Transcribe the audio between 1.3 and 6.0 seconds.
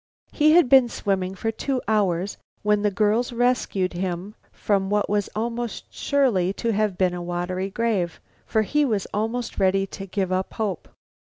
for two hours when the girls rescued him from what was almost